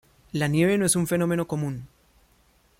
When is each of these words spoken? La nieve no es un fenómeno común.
La 0.31 0.47
nieve 0.47 0.79
no 0.79 0.87
es 0.87 0.95
un 0.95 1.05
fenómeno 1.05 1.45
común. 1.47 1.85